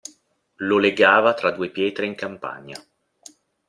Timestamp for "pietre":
1.69-2.07